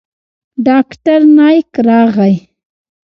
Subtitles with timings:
[0.65, 2.33] ډاکتر نايک راغى.